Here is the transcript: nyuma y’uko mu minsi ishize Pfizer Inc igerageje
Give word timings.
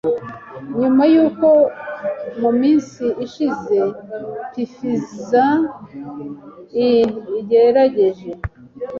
nyuma 0.79 1.03
y’uko 1.13 1.47
mu 2.41 2.51
minsi 2.61 3.05
ishize 3.25 3.77
Pfizer 4.49 5.55
Inc 6.87 7.13
igerageje 7.39 8.29